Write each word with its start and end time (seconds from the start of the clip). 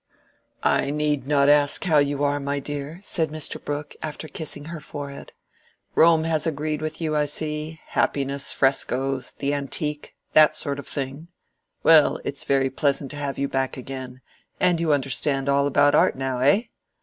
"I 0.63 0.89
need 0.89 1.27
not 1.27 1.47
ask 1.47 1.83
how 1.83 1.99
you 1.99 2.23
are, 2.23 2.39
my 2.39 2.57
dear," 2.57 2.99
said 3.03 3.29
Mr. 3.29 3.63
Brooke, 3.63 3.95
after 4.01 4.27
kissing 4.27 4.65
her 4.65 4.79
forehead. 4.79 5.31
"Rome 5.93 6.23
has 6.23 6.47
agreed 6.47 6.81
with 6.81 6.99
you, 6.99 7.15
I 7.15 7.25
see—happiness, 7.27 8.51
frescos, 8.51 9.33
the 9.37 9.53
antique—that 9.53 10.55
sort 10.55 10.79
of 10.79 10.87
thing. 10.87 11.27
Well, 11.83 12.19
it's 12.23 12.45
very 12.45 12.71
pleasant 12.71 13.11
to 13.11 13.17
have 13.17 13.37
you 13.37 13.47
back 13.47 13.77
again, 13.77 14.21
and 14.59 14.79
you 14.79 14.91
understand 14.91 15.47
all 15.47 15.67
about 15.67 15.93
art 15.93 16.15
now, 16.17 16.39
eh? 16.39 16.61